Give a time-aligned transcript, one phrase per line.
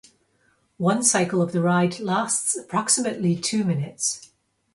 [0.79, 4.31] One cycle of the ride lasts approximately two minutes.